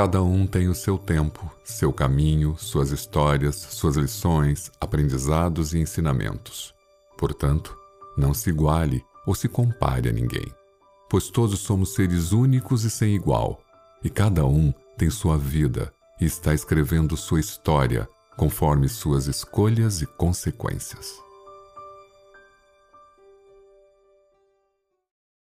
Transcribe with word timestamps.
Cada 0.00 0.22
um 0.22 0.46
tem 0.46 0.66
o 0.66 0.74
seu 0.74 0.96
tempo, 0.96 1.52
seu 1.62 1.92
caminho, 1.92 2.56
suas 2.56 2.90
histórias, 2.90 3.54
suas 3.56 3.96
lições, 3.96 4.72
aprendizados 4.80 5.74
e 5.74 5.78
ensinamentos. 5.78 6.74
Portanto, 7.18 7.76
não 8.16 8.32
se 8.32 8.48
iguale 8.48 9.04
ou 9.26 9.34
se 9.34 9.46
compare 9.46 10.08
a 10.08 10.12
ninguém, 10.12 10.46
pois 11.10 11.28
todos 11.28 11.60
somos 11.60 11.92
seres 11.92 12.32
únicos 12.32 12.82
e 12.84 12.90
sem 12.90 13.14
igual, 13.14 13.60
e 14.02 14.08
cada 14.08 14.46
um 14.46 14.72
tem 14.96 15.10
sua 15.10 15.36
vida 15.36 15.92
e 16.18 16.24
está 16.24 16.54
escrevendo 16.54 17.14
sua 17.14 17.38
história 17.38 18.08
conforme 18.38 18.88
suas 18.88 19.26
escolhas 19.26 20.00
e 20.00 20.06
consequências. 20.06 21.12